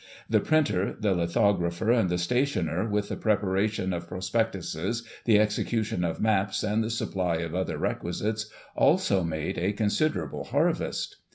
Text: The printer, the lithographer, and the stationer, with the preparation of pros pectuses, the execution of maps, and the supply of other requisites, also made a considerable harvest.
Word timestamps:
The 0.27 0.39
printer, 0.39 0.97
the 0.99 1.13
lithographer, 1.13 1.91
and 1.91 2.09
the 2.09 2.17
stationer, 2.17 2.89
with 2.89 3.09
the 3.09 3.15
preparation 3.15 3.93
of 3.93 4.07
pros 4.07 4.31
pectuses, 4.31 5.03
the 5.25 5.37
execution 5.37 6.03
of 6.03 6.19
maps, 6.19 6.63
and 6.63 6.83
the 6.83 6.89
supply 6.89 7.35
of 7.35 7.53
other 7.53 7.77
requisites, 7.77 8.47
also 8.75 9.23
made 9.23 9.59
a 9.59 9.73
considerable 9.73 10.45
harvest. 10.45 11.17